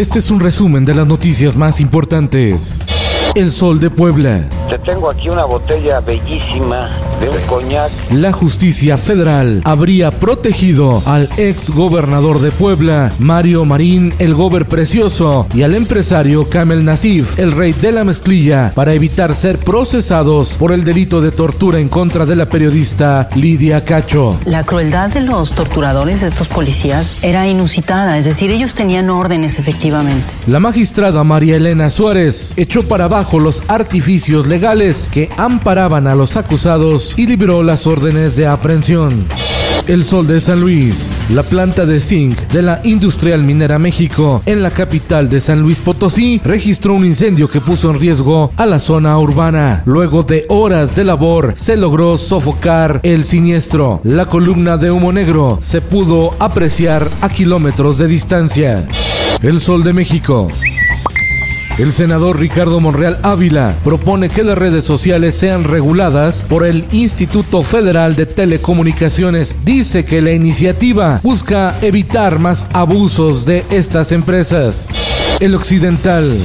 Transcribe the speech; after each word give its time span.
Este 0.00 0.18
es 0.18 0.30
un 0.30 0.40
resumen 0.40 0.86
de 0.86 0.94
las 0.94 1.06
noticias 1.06 1.56
más 1.56 1.78
importantes. 1.78 2.80
El 3.34 3.50
Sol 3.50 3.80
de 3.80 3.90
Puebla. 3.90 4.48
Te 4.70 4.78
tengo 4.78 5.10
aquí 5.10 5.28
una 5.28 5.46
botella 5.46 5.98
bellísima 5.98 6.90
de 7.20 7.28
un 7.28 7.36
coñac. 7.48 7.90
La 8.12 8.30
justicia 8.30 8.96
federal 8.96 9.62
habría 9.64 10.12
protegido 10.12 11.02
al 11.06 11.28
ex 11.38 11.72
gobernador 11.72 12.38
de 12.38 12.52
Puebla, 12.52 13.12
Mario 13.18 13.64
Marín, 13.64 14.14
el 14.20 14.32
gober 14.32 14.68
precioso, 14.68 15.48
y 15.54 15.62
al 15.62 15.74
empresario 15.74 16.48
Kamel 16.48 16.84
Nasif, 16.84 17.36
el 17.36 17.50
rey 17.50 17.72
de 17.72 17.90
la 17.90 18.04
mezclilla, 18.04 18.70
para 18.76 18.94
evitar 18.94 19.34
ser 19.34 19.58
procesados 19.58 20.56
por 20.56 20.70
el 20.70 20.84
delito 20.84 21.20
de 21.20 21.32
tortura 21.32 21.80
en 21.80 21.88
contra 21.88 22.24
de 22.24 22.36
la 22.36 22.46
periodista 22.46 23.28
Lidia 23.34 23.84
Cacho. 23.84 24.38
La 24.44 24.62
crueldad 24.62 25.10
de 25.10 25.22
los 25.22 25.50
torturadores, 25.50 26.20
de 26.20 26.28
estos 26.28 26.46
policías, 26.46 27.18
era 27.22 27.48
inusitada, 27.48 28.18
es 28.18 28.24
decir, 28.24 28.52
ellos 28.52 28.74
tenían 28.74 29.10
órdenes 29.10 29.58
efectivamente. 29.58 30.24
La 30.46 30.60
magistrada 30.60 31.24
María 31.24 31.56
Elena 31.56 31.90
Suárez 31.90 32.54
echó 32.56 32.86
para 32.86 33.06
abajo 33.06 33.40
los 33.40 33.64
artificios 33.66 34.46
legales 34.60 35.08
que 35.10 35.30
amparaban 35.38 36.06
a 36.06 36.14
los 36.14 36.36
acusados 36.36 37.14
y 37.16 37.26
libró 37.26 37.62
las 37.62 37.86
órdenes 37.86 38.36
de 38.36 38.46
aprehensión. 38.46 39.24
El 39.86 40.04
Sol 40.04 40.26
de 40.26 40.38
San 40.38 40.60
Luis, 40.60 41.22
la 41.30 41.42
planta 41.42 41.86
de 41.86 41.98
zinc 41.98 42.36
de 42.52 42.60
la 42.60 42.78
Industrial 42.84 43.42
Minera 43.42 43.78
México 43.78 44.42
en 44.44 44.62
la 44.62 44.70
capital 44.70 45.30
de 45.30 45.40
San 45.40 45.62
Luis 45.62 45.80
Potosí, 45.80 46.42
registró 46.44 46.92
un 46.92 47.06
incendio 47.06 47.48
que 47.48 47.62
puso 47.62 47.90
en 47.90 47.98
riesgo 47.98 48.52
a 48.58 48.66
la 48.66 48.80
zona 48.80 49.18
urbana. 49.18 49.82
Luego 49.86 50.24
de 50.24 50.44
horas 50.50 50.94
de 50.94 51.04
labor, 51.04 51.54
se 51.56 51.78
logró 51.78 52.18
sofocar 52.18 53.00
el 53.02 53.24
siniestro. 53.24 54.02
La 54.04 54.26
columna 54.26 54.76
de 54.76 54.90
humo 54.90 55.10
negro 55.10 55.58
se 55.62 55.80
pudo 55.80 56.36
apreciar 56.38 57.08
a 57.22 57.30
kilómetros 57.30 57.96
de 57.96 58.08
distancia. 58.08 58.86
El 59.40 59.58
Sol 59.58 59.82
de 59.82 59.94
México. 59.94 60.48
El 61.78 61.92
senador 61.92 62.38
Ricardo 62.38 62.78
Monreal 62.80 63.18
Ávila 63.22 63.76
propone 63.82 64.28
que 64.28 64.44
las 64.44 64.58
redes 64.58 64.84
sociales 64.84 65.34
sean 65.34 65.64
reguladas 65.64 66.42
por 66.42 66.66
el 66.66 66.84
Instituto 66.92 67.62
Federal 67.62 68.16
de 68.16 68.26
Telecomunicaciones. 68.26 69.56
Dice 69.64 70.04
que 70.04 70.20
la 70.20 70.32
iniciativa 70.32 71.20
busca 71.22 71.78
evitar 71.80 72.38
más 72.38 72.66
abusos 72.74 73.46
de 73.46 73.64
estas 73.70 74.12
empresas. 74.12 74.90
El 75.40 75.54
Occidental. 75.54 76.36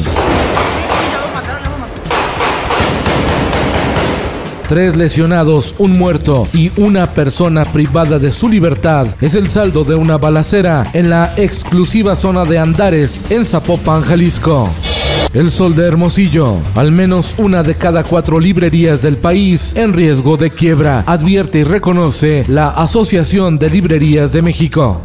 Tres 4.67 4.95
lesionados, 4.95 5.75
un 5.77 5.99
muerto 5.99 6.47
y 6.51 6.71
una 6.77 7.07
persona 7.11 7.65
privada 7.65 8.17
de 8.17 8.31
su 8.31 8.49
libertad 8.49 9.05
es 9.21 9.35
el 9.35 9.47
saldo 9.47 9.83
de 9.83 9.93
una 9.93 10.17
balacera 10.17 10.89
en 10.93 11.11
la 11.11 11.33
exclusiva 11.37 12.15
zona 12.15 12.45
de 12.45 12.57
Andares 12.57 13.27
en 13.29 13.45
Zapopan, 13.45 14.01
Jalisco. 14.01 14.71
El 15.33 15.51
Sol 15.51 15.75
de 15.75 15.85
Hermosillo. 15.85 16.57
Al 16.75 16.91
menos 16.91 17.35
una 17.37 17.61
de 17.63 17.75
cada 17.75 18.03
cuatro 18.03 18.39
librerías 18.39 19.01
del 19.01 19.17
país 19.17 19.75
en 19.75 19.93
riesgo 19.93 20.37
de 20.37 20.51
quiebra, 20.51 21.03
advierte 21.05 21.59
y 21.59 21.63
reconoce 21.63 22.45
la 22.47 22.69
Asociación 22.69 23.59
de 23.59 23.69
Librerías 23.69 24.31
de 24.31 24.41
México. 24.41 25.01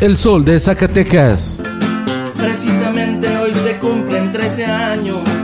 El 0.00 0.16
Sol 0.16 0.44
de 0.44 0.60
Zacatecas. 0.60 1.62
Precisamente 2.36 3.28
hoy 3.38 3.54
se 3.54 3.78
cumplen 3.78 4.32
13 4.32 4.64
años 4.64 5.39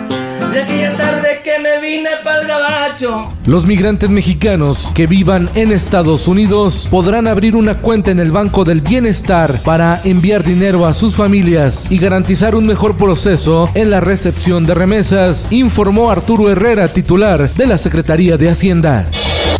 Los 3.44 3.66
migrantes 3.66 4.08
mexicanos 4.08 4.92
que 4.94 5.06
vivan 5.06 5.50
en 5.54 5.70
Estados 5.70 6.28
Unidos 6.28 6.88
podrán 6.90 7.26
abrir 7.26 7.56
una 7.56 7.78
cuenta 7.78 8.10
en 8.10 8.20
el 8.20 8.32
Banco 8.32 8.64
del 8.64 8.80
Bienestar 8.80 9.60
para 9.62 10.00
enviar 10.04 10.42
dinero 10.42 10.86
a 10.86 10.94
sus 10.94 11.14
familias 11.14 11.90
y 11.90 11.98
garantizar 11.98 12.54
un 12.54 12.66
mejor 12.66 12.96
proceso 12.96 13.70
en 13.74 13.90
la 13.90 14.00
recepción 14.00 14.66
de 14.66 14.74
remesas, 14.74 15.48
informó 15.50 16.10
Arturo 16.10 16.50
Herrera, 16.50 16.88
titular 16.88 17.50
de 17.52 17.66
la 17.66 17.78
Secretaría 17.78 18.36
de 18.36 18.48
Hacienda. 18.48 19.08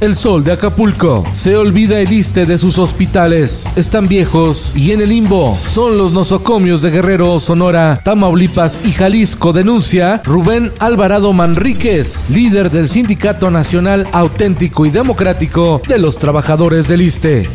El 0.00 0.14
sol 0.14 0.44
de 0.44 0.52
Acapulco. 0.52 1.24
Se 1.32 1.56
olvida 1.56 1.98
el 2.00 2.12
iste 2.12 2.44
de 2.44 2.58
sus 2.58 2.78
hospitales. 2.78 3.72
Están 3.76 4.08
viejos 4.08 4.72
y 4.76 4.92
en 4.92 5.00
el 5.00 5.08
limbo. 5.08 5.58
Son 5.66 5.96
los 5.96 6.12
nosocomios 6.12 6.82
de 6.82 6.90
Guerrero, 6.90 7.40
Sonora, 7.40 8.00
Tamaulipas 8.02 8.80
y 8.84 8.92
Jalisco, 8.92 9.52
denuncia 9.52 10.20
Rubén 10.24 10.70
Alvarado 10.78 11.32
Manríquez, 11.32 12.22
líder 12.28 12.70
del 12.70 12.88
Sindicato 12.88 13.50
Nacional 13.50 14.06
Auténtico 14.12 14.84
y 14.86 14.90
Democrático 14.90 15.80
de 15.88 15.98
los 15.98 16.18
Trabajadores 16.18 16.86
del 16.88 17.02
Iste. 17.02 17.48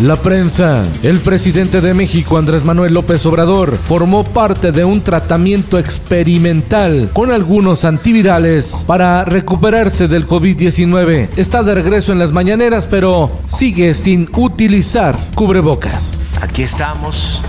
La 0.00 0.16
prensa. 0.16 0.84
El 1.02 1.20
presidente 1.20 1.80
de 1.80 1.94
México, 1.94 2.36
Andrés 2.36 2.64
Manuel 2.64 2.92
López 2.92 3.24
Obrador, 3.24 3.78
formó 3.78 4.24
parte 4.24 4.70
de 4.70 4.84
un 4.84 5.00
tratamiento 5.00 5.78
experimental 5.78 7.08
con 7.14 7.30
algunos 7.30 7.86
antivirales 7.86 8.84
para 8.86 9.24
recuperarse 9.24 10.06
del 10.06 10.26
COVID-19. 10.26 11.30
Está 11.36 11.62
de 11.62 11.74
regreso 11.74 12.12
en 12.12 12.18
las 12.18 12.32
mañaneras, 12.32 12.86
pero 12.86 13.30
sigue 13.46 13.94
sin 13.94 14.28
utilizar 14.36 15.18
cubrebocas. 15.34 16.20
Aquí 16.42 16.62
estamos 16.62 17.40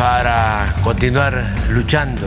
para 0.00 0.74
continuar 0.82 1.54
luchando. 1.68 2.26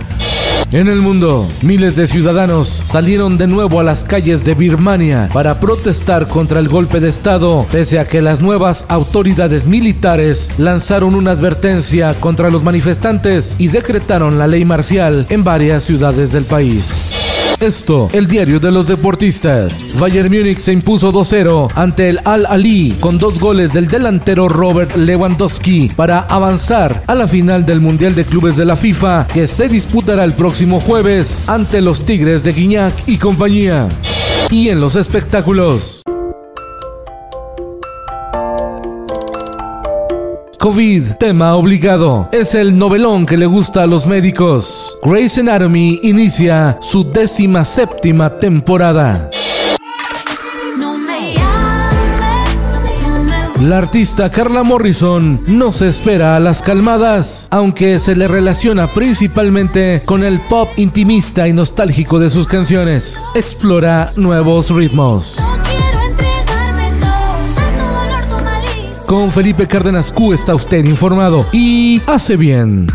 En 0.71 0.87
el 0.87 1.01
mundo, 1.01 1.49
miles 1.63 1.95
de 1.95 2.05
ciudadanos 2.05 2.67
salieron 2.67 3.39
de 3.39 3.47
nuevo 3.47 3.79
a 3.79 3.83
las 3.83 4.03
calles 4.03 4.45
de 4.45 4.53
Birmania 4.53 5.27
para 5.33 5.59
protestar 5.59 6.27
contra 6.27 6.59
el 6.59 6.69
golpe 6.69 6.99
de 6.99 7.09
Estado, 7.09 7.65
pese 7.71 7.97
a 7.97 8.07
que 8.07 8.21
las 8.21 8.41
nuevas 8.41 8.85
autoridades 8.89 9.65
militares 9.65 10.53
lanzaron 10.59 11.15
una 11.15 11.31
advertencia 11.31 12.13
contra 12.19 12.51
los 12.51 12.61
manifestantes 12.63 13.55
y 13.57 13.69
decretaron 13.69 14.37
la 14.37 14.45
ley 14.45 14.65
marcial 14.65 15.25
en 15.29 15.43
varias 15.43 15.81
ciudades 15.81 16.31
del 16.31 16.45
país. 16.45 17.12
Esto, 17.63 18.09
el 18.11 18.27
diario 18.27 18.59
de 18.59 18.73
los 18.73 18.87
deportistas. 18.87 19.97
Bayern 19.97 20.29
Múnich 20.29 20.57
se 20.57 20.73
impuso 20.73 21.13
2-0 21.13 21.71
ante 21.75 22.09
el 22.09 22.19
Al 22.25 22.45
Ali 22.45 22.93
con 22.99 23.17
dos 23.17 23.39
goles 23.39 23.71
del 23.71 23.87
delantero 23.87 24.49
Robert 24.49 24.97
Lewandowski 24.97 25.89
para 25.95 26.19
avanzar 26.19 27.05
a 27.07 27.15
la 27.15 27.25
final 27.25 27.65
del 27.65 27.79
Mundial 27.79 28.15
de 28.15 28.25
Clubes 28.25 28.57
de 28.57 28.65
la 28.65 28.75
FIFA 28.75 29.27
que 29.33 29.47
se 29.47 29.69
disputará 29.69 30.25
el 30.25 30.33
próximo 30.33 30.81
jueves 30.81 31.41
ante 31.47 31.79
los 31.79 32.05
Tigres 32.05 32.43
de 32.43 32.51
Guiñac 32.51 32.93
y 33.07 33.17
compañía. 33.17 33.87
Y 34.51 34.67
en 34.67 34.81
los 34.81 34.97
espectáculos. 34.97 36.02
COVID, 40.63 41.15
tema 41.19 41.55
obligado. 41.55 42.29
Es 42.31 42.55
el 42.55 42.77
novelón 42.77 43.25
que 43.25 43.35
le 43.35 43.45
gusta 43.45 43.83
a 43.83 43.85
los 43.85 44.07
médicos. 44.07 44.97
Grey's 45.03 45.37
Anatomy 45.37 45.99
inicia 46.03 46.77
su 46.79 47.03
décima 47.03 47.65
séptima 47.65 48.39
temporada. 48.39 49.29
La 53.59 53.77
artista 53.77 54.31
Carla 54.31 54.63
Morrison 54.63 55.43
no 55.47 55.73
se 55.73 55.89
espera 55.89 56.37
a 56.37 56.39
las 56.39 56.61
calmadas, 56.61 57.49
aunque 57.51 57.99
se 57.99 58.15
le 58.15 58.29
relaciona 58.29 58.93
principalmente 58.93 60.01
con 60.05 60.23
el 60.23 60.39
pop 60.47 60.69
intimista 60.77 61.45
y 61.45 61.51
nostálgico 61.51 62.19
de 62.19 62.29
sus 62.29 62.47
canciones. 62.47 63.21
Explora 63.35 64.11
nuevos 64.15 64.69
ritmos. 64.69 65.41
Con 69.13 69.29
Felipe 69.29 69.67
Cárdenas 69.67 70.11
Q 70.11 70.33
está 70.33 70.55
usted 70.55 70.85
informado 70.85 71.45
y 71.51 72.01
hace 72.07 72.35
bien. 72.35 72.87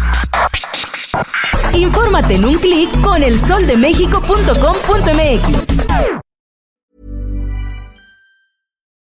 Infórmate 1.72 2.34
en 2.34 2.44
un 2.44 2.58
clic 2.58 2.90
con 3.02 3.22
elsoldemexico.com.mx. 3.22 5.66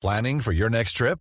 Planning 0.01 0.41
for 0.41 0.53
your 0.53 0.69
next 0.69 0.97
trip? 0.97 1.21